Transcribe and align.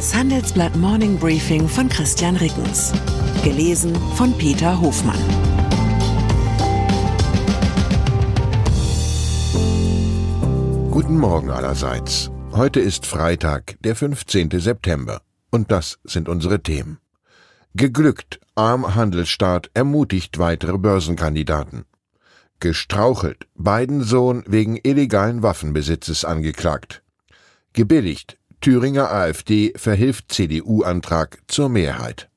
Das 0.00 0.14
Handelsblatt 0.14 0.74
Morning 0.76 1.18
Briefing 1.18 1.68
von 1.68 1.86
Christian 1.90 2.34
Rickens. 2.36 2.90
Gelesen 3.44 3.94
von 4.14 4.32
Peter 4.38 4.80
Hofmann. 4.80 5.20
Guten 10.90 11.18
Morgen 11.18 11.50
allerseits. 11.50 12.30
Heute 12.52 12.80
ist 12.80 13.04
Freitag, 13.04 13.76
der 13.80 13.94
15. 13.94 14.48
September. 14.52 15.20
Und 15.50 15.70
das 15.70 15.98
sind 16.04 16.30
unsere 16.30 16.62
Themen. 16.62 16.96
Geglückt, 17.74 18.40
arm 18.54 18.94
Handelsstaat 18.94 19.70
ermutigt 19.74 20.38
weitere 20.38 20.78
Börsenkandidaten. 20.78 21.84
Gestrauchelt, 22.58 23.48
Biden 23.54 24.02
Sohn 24.02 24.44
wegen 24.46 24.78
illegalen 24.82 25.42
Waffenbesitzes 25.42 26.24
angeklagt. 26.24 27.02
Gebilligt, 27.74 28.38
Thüringer 28.60 29.10
AfD 29.10 29.72
verhilft 29.74 30.30
CDU-Antrag 30.32 31.38
zur 31.48 31.70
Mehrheit. 31.70 32.28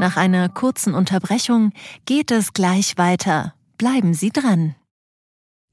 Nach 0.00 0.16
einer 0.16 0.48
kurzen 0.48 0.94
Unterbrechung 0.94 1.72
geht 2.06 2.30
es 2.30 2.54
gleich 2.54 2.96
weiter. 2.96 3.54
Bleiben 3.76 4.14
Sie 4.14 4.30
dran. 4.30 4.74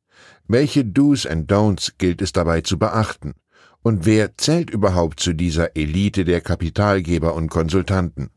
Welche 0.47 0.87
Do's 0.87 1.27
and 1.27 1.53
Don'ts 1.53 1.93
gilt 1.99 2.23
es 2.23 2.33
dabei 2.33 2.63
zu 2.63 2.79
beachten? 2.79 3.35
Und 3.83 4.07
wer 4.07 4.39
zählt 4.39 4.71
überhaupt 4.71 5.21
zu 5.21 5.35
dieser 5.35 5.77
Elite 5.77 6.25
der 6.25 6.41
Kapitalgeber 6.41 7.35
und 7.35 7.51
Konsultanten? 7.51 8.31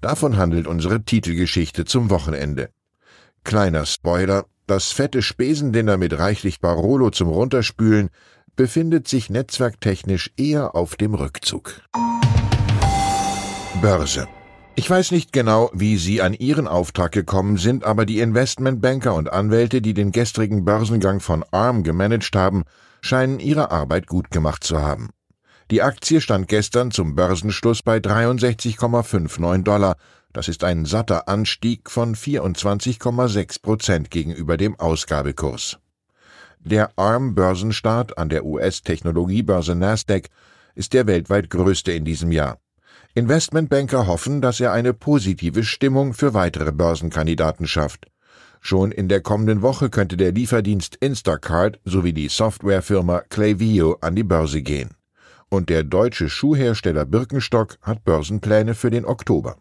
Davon 0.00 0.36
handelt 0.38 0.66
unsere 0.66 1.04
Titelgeschichte 1.04 1.84
zum 1.84 2.10
Wochenende. 2.10 2.70
Kleiner 3.44 3.86
Spoiler, 3.86 4.46
das 4.66 4.92
fette 4.92 5.22
Spesendinner 5.22 5.96
mit 5.96 6.18
reichlich 6.18 6.60
Barolo 6.60 7.10
zum 7.10 7.28
Runterspülen 7.28 8.10
befindet 8.56 9.08
sich 9.08 9.30
netzwerktechnisch 9.30 10.30
eher 10.36 10.74
auf 10.74 10.96
dem 10.96 11.14
Rückzug. 11.14 11.80
Börse. 13.80 14.28
Ich 14.76 14.90
weiß 14.90 15.12
nicht 15.12 15.32
genau, 15.32 15.70
wie 15.72 15.96
Sie 15.96 16.20
an 16.20 16.34
Ihren 16.34 16.66
Auftrag 16.66 17.12
gekommen 17.12 17.58
sind, 17.58 17.84
aber 17.84 18.06
die 18.06 18.20
Investmentbanker 18.20 19.14
und 19.14 19.32
Anwälte, 19.32 19.80
die 19.80 19.94
den 19.94 20.10
gestrigen 20.10 20.64
Börsengang 20.64 21.20
von 21.20 21.44
ARM 21.52 21.84
gemanagt 21.84 22.34
haben, 22.34 22.64
scheinen 23.00 23.38
ihre 23.38 23.70
Arbeit 23.70 24.06
gut 24.06 24.30
gemacht 24.30 24.64
zu 24.64 24.82
haben. 24.82 25.10
Die 25.70 25.82
Aktie 25.82 26.20
stand 26.20 26.48
gestern 26.48 26.90
zum 26.90 27.14
Börsenschluss 27.14 27.82
bei 27.82 27.98
63,59 27.98 29.62
Dollar, 29.62 29.96
das 30.34 30.48
ist 30.48 30.64
ein 30.64 30.84
satter 30.84 31.28
Anstieg 31.28 31.88
von 31.88 32.14
24,6 32.14 33.62
Prozent 33.62 34.10
gegenüber 34.10 34.56
dem 34.56 34.78
Ausgabekurs. 34.78 35.78
Der 36.58 36.90
ARM-Börsenstart 36.98 38.18
an 38.18 38.28
der 38.28 38.44
US-Technologiebörse 38.44 39.76
Nasdaq 39.76 40.28
ist 40.74 40.92
der 40.92 41.06
weltweit 41.06 41.50
größte 41.50 41.92
in 41.92 42.04
diesem 42.04 42.32
Jahr. 42.32 42.58
Investmentbanker 43.14 44.08
hoffen, 44.08 44.40
dass 44.40 44.58
er 44.58 44.72
eine 44.72 44.92
positive 44.92 45.62
Stimmung 45.62 46.14
für 46.14 46.34
weitere 46.34 46.72
Börsenkandidaten 46.72 47.68
schafft. 47.68 48.08
Schon 48.60 48.90
in 48.90 49.08
der 49.08 49.20
kommenden 49.20 49.62
Woche 49.62 49.88
könnte 49.88 50.16
der 50.16 50.32
Lieferdienst 50.32 50.96
Instacart 50.96 51.78
sowie 51.84 52.12
die 52.12 52.28
Softwarefirma 52.28 53.20
Klaviyo 53.28 53.98
an 54.00 54.16
die 54.16 54.24
Börse 54.24 54.62
gehen. 54.62 54.96
Und 55.48 55.68
der 55.68 55.84
deutsche 55.84 56.28
Schuhhersteller 56.28 57.04
Birkenstock 57.04 57.76
hat 57.82 58.02
Börsenpläne 58.02 58.74
für 58.74 58.90
den 58.90 59.04
Oktober. 59.04 59.58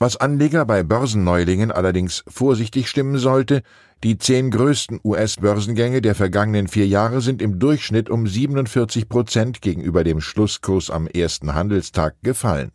Was 0.00 0.16
Anleger 0.16 0.64
bei 0.64 0.84
Börsenneulingen 0.84 1.72
allerdings 1.72 2.22
vorsichtig 2.28 2.88
stimmen 2.88 3.18
sollte, 3.18 3.62
die 4.04 4.16
zehn 4.16 4.52
größten 4.52 5.00
US-Börsengänge 5.02 6.00
der 6.00 6.14
vergangenen 6.14 6.68
vier 6.68 6.86
Jahre 6.86 7.20
sind 7.20 7.42
im 7.42 7.58
Durchschnitt 7.58 8.08
um 8.08 8.24
47 8.24 9.08
Prozent 9.08 9.60
gegenüber 9.60 10.04
dem 10.04 10.20
Schlusskurs 10.20 10.90
am 10.90 11.08
ersten 11.08 11.52
Handelstag 11.54 12.14
gefallen. 12.22 12.70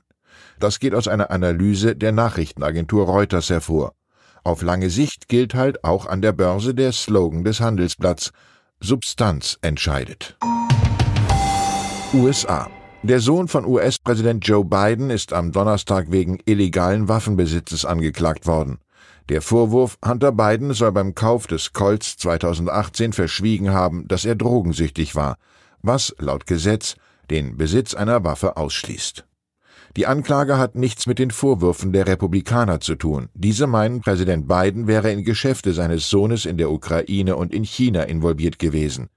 Das 0.59 0.79
geht 0.79 0.93
aus 0.93 1.07
einer 1.07 1.31
Analyse 1.31 1.95
der 1.95 2.11
Nachrichtenagentur 2.11 3.05
Reuters 3.05 3.49
hervor. 3.49 3.93
Auf 4.43 4.61
lange 4.61 4.89
Sicht 4.89 5.29
gilt 5.29 5.53
halt 5.53 5.85
auch 5.85 6.05
an 6.05 6.21
der 6.21 6.33
Börse 6.33 6.75
der 6.75 6.91
Slogan 6.91 7.45
des 7.45 7.61
Handelsblatts 7.61 8.33
Substanz 8.81 9.57
entscheidet. 9.61 10.37
USA 12.13 12.69
der 13.03 13.19
Sohn 13.19 13.49
von 13.49 13.65
US-Präsident 13.65 14.47
Joe 14.47 14.63
Biden 14.63 15.09
ist 15.09 15.33
am 15.33 15.51
Donnerstag 15.51 16.09
wegen 16.09 16.39
illegalen 16.45 17.09
Waffenbesitzes 17.09 17.83
angeklagt 17.83 18.47
worden. 18.47 18.79
Der 19.27 19.41
Vorwurf, 19.41 19.97
Hunter 20.05 20.31
Biden 20.31 20.73
soll 20.73 20.93
beim 20.93 21.13
Kauf 21.13 21.45
des 21.45 21.73
Colts 21.73 22.15
2018 22.17 23.11
verschwiegen 23.11 23.71
haben, 23.71 24.07
dass 24.07 24.23
er 24.23 24.35
drogensüchtig 24.35 25.15
war, 25.15 25.37
was 25.81 26.15
laut 26.17 26.47
Gesetz 26.47 26.95
den 27.29 27.57
Besitz 27.57 27.93
einer 27.93 28.23
Waffe 28.23 28.55
ausschließt. 28.55 29.25
Die 29.97 30.07
Anklage 30.07 30.57
hat 30.57 30.75
nichts 30.75 31.05
mit 31.05 31.19
den 31.19 31.31
Vorwürfen 31.31 31.91
der 31.91 32.07
Republikaner 32.07 32.79
zu 32.79 32.95
tun. 32.95 33.27
Diese 33.33 33.67
meinen, 33.67 33.99
Präsident 33.99 34.47
Biden 34.47 34.87
wäre 34.87 35.11
in 35.11 35.25
Geschäfte 35.25 35.73
seines 35.73 36.09
Sohnes 36.09 36.45
in 36.45 36.57
der 36.57 36.71
Ukraine 36.71 37.35
und 37.35 37.53
in 37.53 37.63
China 37.63 38.03
involviert 38.03 38.59
gewesen. 38.59 39.09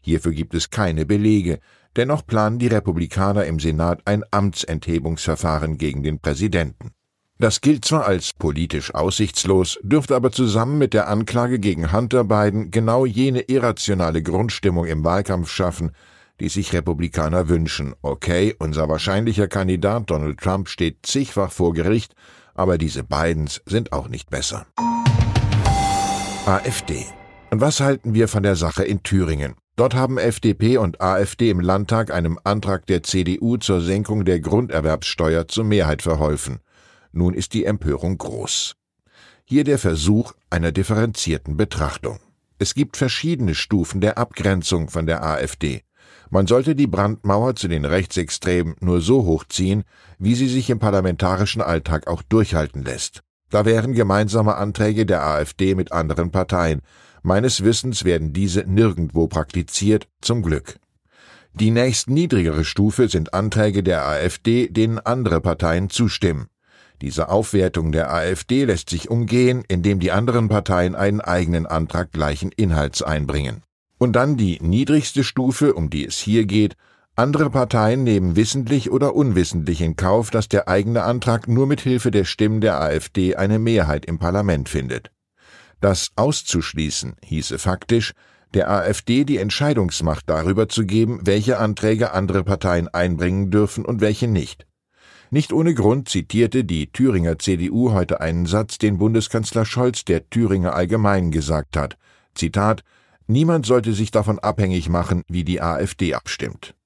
Hierfür 0.00 0.32
gibt 0.32 0.54
es 0.54 0.70
keine 0.70 1.06
Belege, 1.06 1.60
Dennoch 1.96 2.26
planen 2.26 2.58
die 2.58 2.68
Republikaner 2.68 3.44
im 3.44 3.60
Senat 3.60 4.00
ein 4.06 4.24
Amtsenthebungsverfahren 4.30 5.76
gegen 5.76 6.02
den 6.02 6.20
Präsidenten. 6.20 6.92
Das 7.38 7.60
gilt 7.60 7.84
zwar 7.84 8.06
als 8.06 8.32
politisch 8.32 8.94
aussichtslos, 8.94 9.78
dürfte 9.82 10.14
aber 10.14 10.30
zusammen 10.30 10.78
mit 10.78 10.94
der 10.94 11.08
Anklage 11.08 11.58
gegen 11.58 11.92
Hunter 11.92 12.24
Biden 12.24 12.70
genau 12.70 13.04
jene 13.04 13.40
irrationale 13.40 14.22
Grundstimmung 14.22 14.86
im 14.86 15.04
Wahlkampf 15.04 15.50
schaffen, 15.50 15.90
die 16.40 16.48
sich 16.48 16.72
Republikaner 16.72 17.48
wünschen. 17.48 17.94
Okay, 18.00 18.54
unser 18.58 18.88
wahrscheinlicher 18.88 19.48
Kandidat 19.48 20.08
Donald 20.08 20.38
Trump 20.38 20.68
steht 20.68 21.04
zigfach 21.04 21.50
vor 21.50 21.74
Gericht, 21.74 22.14
aber 22.54 22.78
diese 22.78 23.02
Bidens 23.02 23.60
sind 23.66 23.92
auch 23.92 24.08
nicht 24.08 24.30
besser. 24.30 24.66
AfD. 26.46 27.06
Und 27.50 27.60
was 27.60 27.80
halten 27.80 28.14
wir 28.14 28.28
von 28.28 28.42
der 28.42 28.56
Sache 28.56 28.84
in 28.84 29.02
Thüringen? 29.02 29.54
Dort 29.82 29.96
haben 29.96 30.16
FDP 30.16 30.76
und 30.76 31.00
AfD 31.00 31.50
im 31.50 31.58
Landtag 31.58 32.14
einem 32.14 32.38
Antrag 32.44 32.86
der 32.86 33.02
CDU 33.02 33.56
zur 33.56 33.80
Senkung 33.80 34.24
der 34.24 34.38
Grunderwerbssteuer 34.38 35.48
zur 35.48 35.64
Mehrheit 35.64 36.02
verholfen. 36.02 36.60
Nun 37.10 37.34
ist 37.34 37.52
die 37.52 37.64
Empörung 37.64 38.16
groß. 38.16 38.76
Hier 39.44 39.64
der 39.64 39.78
Versuch 39.78 40.34
einer 40.50 40.70
differenzierten 40.70 41.56
Betrachtung. 41.56 42.20
Es 42.60 42.74
gibt 42.74 42.96
verschiedene 42.96 43.56
Stufen 43.56 44.00
der 44.00 44.18
Abgrenzung 44.18 44.88
von 44.88 45.06
der 45.06 45.24
AfD. 45.24 45.82
Man 46.30 46.46
sollte 46.46 46.76
die 46.76 46.86
Brandmauer 46.86 47.56
zu 47.56 47.66
den 47.66 47.84
Rechtsextremen 47.84 48.76
nur 48.78 49.00
so 49.00 49.24
hochziehen, 49.24 49.82
wie 50.16 50.36
sie 50.36 50.46
sich 50.46 50.70
im 50.70 50.78
parlamentarischen 50.78 51.60
Alltag 51.60 52.06
auch 52.06 52.22
durchhalten 52.22 52.84
lässt. 52.84 53.24
Da 53.50 53.64
wären 53.64 53.94
gemeinsame 53.94 54.54
Anträge 54.54 55.06
der 55.06 55.26
AfD 55.26 55.74
mit 55.74 55.90
anderen 55.90 56.30
Parteien. 56.30 56.82
Meines 57.22 57.62
Wissens 57.62 58.04
werden 58.04 58.32
diese 58.32 58.60
nirgendwo 58.60 59.28
praktiziert, 59.28 60.08
zum 60.20 60.42
Glück. 60.42 60.76
Die 61.54 61.70
nächst 61.70 62.10
niedrigere 62.10 62.64
Stufe 62.64 63.08
sind 63.08 63.34
Anträge 63.34 63.82
der 63.82 64.06
AfD, 64.06 64.68
denen 64.68 64.98
andere 64.98 65.40
Parteien 65.40 65.90
zustimmen. 65.90 66.46
Diese 67.00 67.28
Aufwertung 67.28 67.92
der 67.92 68.12
AfD 68.12 68.64
lässt 68.64 68.90
sich 68.90 69.10
umgehen, 69.10 69.62
indem 69.68 70.00
die 70.00 70.12
anderen 70.12 70.48
Parteien 70.48 70.94
einen 70.94 71.20
eigenen 71.20 71.66
Antrag 71.66 72.12
gleichen 72.12 72.52
Inhalts 72.52 73.02
einbringen. 73.02 73.62
Und 73.98 74.14
dann 74.14 74.36
die 74.36 74.58
niedrigste 74.60 75.22
Stufe, 75.22 75.74
um 75.74 75.90
die 75.90 76.06
es 76.06 76.18
hier 76.18 76.44
geht, 76.44 76.76
andere 77.14 77.50
Parteien 77.50 78.04
nehmen 78.04 78.36
wissentlich 78.36 78.90
oder 78.90 79.14
unwissentlich 79.14 79.80
in 79.80 79.96
Kauf, 79.96 80.30
dass 80.30 80.48
der 80.48 80.66
eigene 80.68 81.02
Antrag 81.02 81.46
nur 81.46 81.66
mit 81.66 81.82
Hilfe 81.82 82.10
der 82.10 82.24
Stimmen 82.24 82.60
der 82.60 82.80
AfD 82.80 83.36
eine 83.36 83.58
Mehrheit 83.58 84.06
im 84.06 84.18
Parlament 84.18 84.68
findet. 84.68 85.10
Das 85.82 86.12
auszuschließen 86.14 87.16
hieße 87.24 87.58
faktisch, 87.58 88.12
der 88.54 88.70
AfD 88.70 89.24
die 89.24 89.38
Entscheidungsmacht 89.38 90.30
darüber 90.30 90.68
zu 90.68 90.86
geben, 90.86 91.20
welche 91.24 91.58
Anträge 91.58 92.12
andere 92.12 92.44
Parteien 92.44 92.86
einbringen 92.86 93.50
dürfen 93.50 93.84
und 93.84 94.00
welche 94.00 94.28
nicht. 94.28 94.64
Nicht 95.30 95.52
ohne 95.52 95.74
Grund 95.74 96.08
zitierte 96.08 96.62
die 96.62 96.92
Thüringer 96.92 97.36
CDU 97.40 97.90
heute 97.90 98.20
einen 98.20 98.46
Satz, 98.46 98.78
den 98.78 98.98
Bundeskanzler 98.98 99.64
Scholz 99.64 100.04
der 100.04 100.30
Thüringer 100.30 100.74
Allgemein 100.76 101.32
gesagt 101.32 101.76
hat. 101.76 101.98
Zitat 102.34 102.84
Niemand 103.26 103.66
sollte 103.66 103.92
sich 103.92 104.12
davon 104.12 104.38
abhängig 104.38 104.88
machen, 104.88 105.24
wie 105.26 105.42
die 105.42 105.60
AfD 105.60 106.14
abstimmt. 106.14 106.76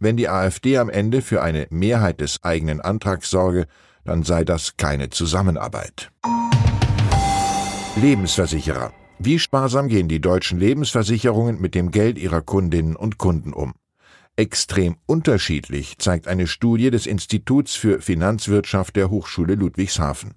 Wenn 0.00 0.16
die 0.16 0.30
AfD 0.30 0.78
am 0.78 0.88
Ende 0.88 1.20
für 1.20 1.42
eine 1.42 1.66
Mehrheit 1.68 2.22
des 2.22 2.42
eigenen 2.42 2.80
Antrags 2.80 3.28
sorge, 3.28 3.66
dann 4.04 4.22
sei 4.22 4.44
das 4.44 4.78
keine 4.78 5.10
Zusammenarbeit. 5.10 6.10
Lebensversicherer. 8.00 8.92
Wie 9.18 9.40
sparsam 9.40 9.88
gehen 9.88 10.06
die 10.06 10.20
deutschen 10.20 10.60
Lebensversicherungen 10.60 11.60
mit 11.60 11.74
dem 11.74 11.90
Geld 11.90 12.16
ihrer 12.16 12.42
Kundinnen 12.42 12.94
und 12.94 13.18
Kunden 13.18 13.52
um? 13.52 13.74
Extrem 14.36 14.98
unterschiedlich 15.06 15.98
zeigt 15.98 16.28
eine 16.28 16.46
Studie 16.46 16.92
des 16.92 17.06
Instituts 17.06 17.74
für 17.74 18.00
Finanzwirtschaft 18.00 18.94
der 18.94 19.10
Hochschule 19.10 19.56
Ludwigshafen. 19.56 20.34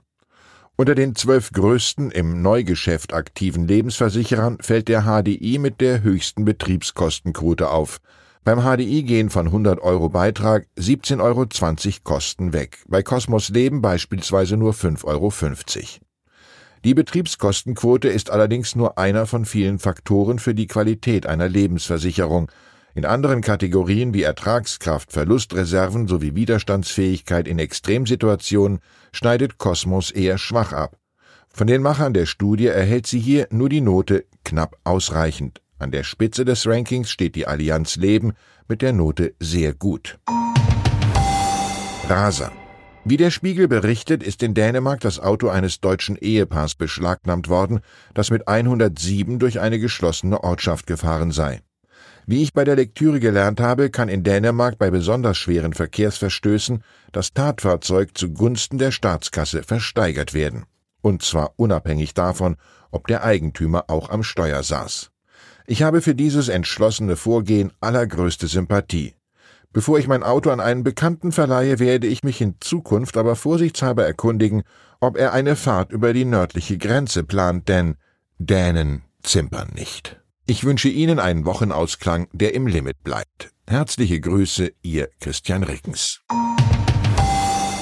Unter 0.76 0.96
den 0.96 1.14
zwölf 1.14 1.52
größten 1.52 2.10
im 2.10 2.42
Neugeschäft 2.42 3.14
aktiven 3.14 3.68
Lebensversicherern 3.68 4.58
fällt 4.60 4.88
der 4.88 5.04
HDI 5.04 5.60
mit 5.60 5.82
der 5.82 6.02
höchsten 6.02 6.46
Betriebskostenquote 6.46 7.70
auf, 7.70 8.00
beim 8.44 8.62
HDI 8.62 9.04
gehen 9.04 9.30
von 9.30 9.46
100 9.46 9.80
Euro 9.82 10.10
Beitrag 10.10 10.66
17,20 10.80 11.22
Euro 11.22 11.46
Kosten 12.04 12.54
weg, 12.54 12.80
bei 12.88 13.04
Cosmos 13.04 13.50
Leben 13.50 13.84
beispielsweise 13.84 14.58
nur 14.58 14.74
5,50 14.74 15.06
Euro. 15.06 15.32
Die 16.84 16.96
Betriebskostenquote 16.96 18.08
ist 18.08 18.32
allerdings 18.32 18.76
nur 18.76 18.98
einer 18.98 19.28
von 19.28 19.46
vielen 19.46 19.78
Faktoren 19.78 20.40
für 20.40 20.56
die 20.56 20.66
Qualität 20.66 21.28
einer 21.28 21.48
Lebensversicherung. 21.48 22.52
In 22.96 23.06
anderen 23.06 23.42
Kategorien 23.42 24.14
wie 24.14 24.24
Ertragskraft, 24.24 25.12
Verlustreserven 25.14 26.08
sowie 26.08 26.34
Widerstandsfähigkeit 26.34 27.48
in 27.48 27.60
Extremsituationen 27.60 28.80
schneidet 29.14 29.60
Cosmos 29.60 30.10
eher 30.10 30.40
schwach 30.40 30.74
ab. 30.74 30.98
Von 31.54 31.68
den 31.68 31.84
Machern 31.84 32.14
der 32.14 32.26
Studie 32.26 32.68
erhält 32.68 33.06
sie 33.06 33.20
hier 33.20 33.48
nur 33.52 33.70
die 33.70 33.82
Note 33.82 34.26
knapp 34.44 34.78
ausreichend. 34.84 35.62
An 35.78 35.92
der 35.92 36.04
Spitze 36.04 36.46
des 36.46 36.66
Rankings 36.66 37.12
steht 37.12 37.36
die 37.36 37.48
Allianz 37.48 37.96
Leben 37.96 38.34
mit 38.68 38.82
der 38.82 38.94
Note 38.94 39.36
sehr 39.40 39.74
gut. 39.74 40.20
Raser. 42.08 42.52
Wie 43.04 43.18
der 43.18 43.32
Spiegel 43.32 43.68
berichtet, 43.68 44.22
ist 44.22 44.44
in 44.44 44.54
Dänemark 44.54 45.00
das 45.00 45.20
Auto 45.20 45.50
eines 45.50 45.80
deutschen 45.80 46.18
Ehepaars 46.18 46.76
beschlagnahmt 46.76 47.50
worden, 47.50 47.80
das 48.14 48.30
mit 48.30 48.48
107 48.48 49.40
durch 49.40 49.60
eine 49.60 49.80
geschlossene 49.80 50.44
Ortschaft 50.44 50.86
gefahren 50.86 51.32
sei. 51.32 51.62
Wie 52.28 52.44
ich 52.44 52.54
bei 52.54 52.64
der 52.64 52.76
Lektüre 52.76 53.20
gelernt 53.20 53.60
habe, 53.60 53.90
kann 53.90 54.08
in 54.08 54.24
Dänemark 54.24 54.78
bei 54.78 54.92
besonders 54.92 55.40
schweren 55.40 55.74
Verkehrsverstößen 55.74 56.84
das 57.12 57.34
Tatfahrzeug 57.34 58.16
zugunsten 58.16 58.78
der 58.78 58.92
Staatskasse 58.92 59.64
versteigert 59.64 60.36
werden. 60.36 60.66
Und 61.02 61.24
zwar 61.24 61.54
unabhängig 61.56 62.14
davon, 62.14 62.56
ob 62.92 63.08
der 63.08 63.24
Eigentümer 63.24 63.86
auch 63.88 64.12
am 64.12 64.22
Steuer 64.22 64.62
saß. 64.62 65.10
Ich 65.66 65.82
habe 65.82 66.02
für 66.02 66.14
dieses 66.14 66.50
entschlossene 66.50 67.16
Vorgehen 67.16 67.72
allergrößte 67.82 68.46
Sympathie. 68.46 69.16
Bevor 69.74 70.00
ich 70.00 70.08
mein 70.08 70.24
Auto 70.24 70.50
an 70.50 70.60
einen 70.60 70.84
Bekannten 70.84 71.32
verleihe, 71.32 71.80
werde 71.80 72.08
ich 72.08 72.24
mich 72.24 72.42
in 72.42 72.56
Zukunft 72.60 73.16
aber 73.16 73.38
vorsichtshalber 73.38 74.06
erkundigen, 74.06 74.64
ob 75.00 75.18
er 75.18 75.32
eine 75.32 75.56
Fahrt 75.56 75.94
über 75.94 76.12
die 76.12 76.26
nördliche 76.26 76.78
Grenze 76.78 77.24
plant, 77.24 77.70
denn 77.70 77.96
Dänen 78.38 79.04
zimpern 79.24 79.70
nicht. 79.74 80.20
Ich 80.46 80.66
wünsche 80.66 80.90
Ihnen 80.90 81.20
einen 81.20 81.46
Wochenausklang, 81.46 82.28
der 82.34 82.54
im 82.54 82.68
Limit 82.68 83.02
bleibt. 83.04 83.52
Herzliche 83.66 84.20
Grüße, 84.20 84.74
Ihr 84.82 85.08
Christian 85.22 85.64
Rickens. 85.64 86.20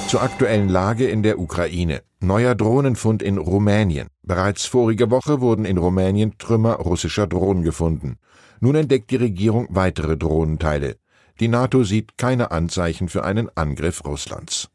Zur 0.06 0.22
aktuellen 0.22 0.68
Lage 0.68 1.08
in 1.08 1.24
der 1.24 1.40
Ukraine. 1.40 2.02
Neuer 2.20 2.54
Drohnenfund 2.54 3.22
in 3.22 3.38
Rumänien. 3.38 4.08
Bereits 4.22 4.66
vorige 4.66 5.10
Woche 5.10 5.40
wurden 5.40 5.64
in 5.64 5.78
Rumänien 5.78 6.38
Trümmer 6.38 6.74
russischer 6.74 7.26
Drohnen 7.26 7.64
gefunden. 7.64 8.18
Nun 8.60 8.76
entdeckt 8.76 9.10
die 9.10 9.16
Regierung 9.16 9.66
weitere 9.70 10.16
Drohnenteile. 10.16 10.96
Die 11.40 11.48
NATO 11.48 11.82
sieht 11.84 12.16
keine 12.18 12.52
Anzeichen 12.52 13.08
für 13.08 13.24
einen 13.24 13.48
Angriff 13.56 14.04
Russlands. 14.04 14.68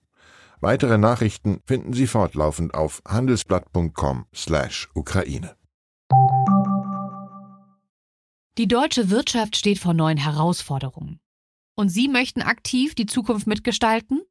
Weitere 0.59 0.97
Nachrichten 0.97 1.61
finden 1.65 1.93
Sie 1.93 2.07
fortlaufend 2.07 2.73
auf 2.73 3.03
handelsblatt.com/Ukraine. 3.07 5.55
Die 8.57 8.67
deutsche 8.67 9.09
Wirtschaft 9.09 9.57
steht 9.57 9.79
vor 9.79 9.93
neuen 9.93 10.17
Herausforderungen. 10.17 11.19
Und 11.75 11.89
Sie 11.89 12.07
möchten 12.07 12.41
aktiv 12.41 12.95
die 12.95 13.05
Zukunft 13.05 13.47
mitgestalten? 13.47 14.21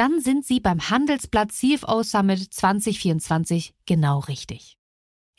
dann 0.00 0.20
sind 0.20 0.46
Sie 0.46 0.60
beim 0.60 0.88
Handelsblatt 0.88 1.52
CFO 1.52 2.02
Summit 2.02 2.54
2024 2.54 3.74
genau 3.84 4.20
richtig. 4.20 4.78